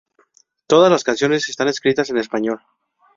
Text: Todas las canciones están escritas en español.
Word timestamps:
Todas 0.65 0.91
las 0.91 1.03
canciones 1.03 1.47
están 1.47 1.67
escritas 1.67 2.09
en 2.09 2.17
español. 2.17 2.59